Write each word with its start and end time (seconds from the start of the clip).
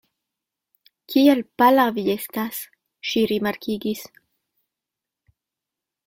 Kiel 1.13 1.41
pala 1.61 1.83
vi 1.97 2.05
estas, 2.13 2.61
ŝi 3.09 3.23
rimarkigis. 3.33 4.01